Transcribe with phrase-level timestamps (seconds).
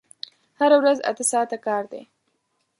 [0.59, 2.01] هره ورځ اته ساعته کار دی!